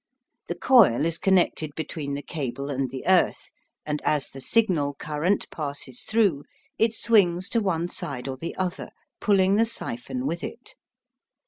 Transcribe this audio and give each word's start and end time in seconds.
The 0.47 0.55
coil 0.55 1.05
is 1.05 1.19
connected 1.19 1.75
between 1.75 2.15
the 2.15 2.23
cable 2.23 2.71
and 2.71 2.89
the 2.89 3.05
earth, 3.05 3.51
and, 3.85 4.01
as 4.03 4.29
the 4.31 4.41
signal 4.41 4.95
current 4.95 5.47
passes 5.51 6.05
through, 6.05 6.41
it 6.79 6.95
swings 6.95 7.47
to 7.49 7.61
one 7.61 7.87
side 7.87 8.27
or 8.27 8.35
the 8.37 8.55
other, 8.55 8.89
pulling 9.19 9.57
the 9.57 9.65
siphon 9.67 10.25
with 10.25 10.43
it. 10.43 10.73